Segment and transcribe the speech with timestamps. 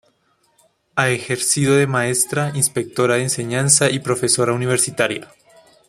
[0.95, 5.29] Ha ejercido de maestra, inspectora de enseñanza y profesora universitaria.